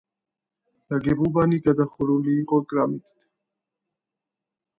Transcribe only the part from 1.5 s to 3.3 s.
გადახურული იყო კრამიტით.